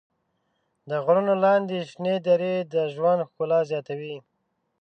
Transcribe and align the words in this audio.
د 0.89 0.91
غرونو 1.03 1.33
لاندې 1.43 1.77
شنې 1.89 2.15
درې 2.27 2.55
د 2.73 2.75
ژوند 2.93 3.21
ښکلا 3.27 3.59
زیاتوي. 3.71 4.15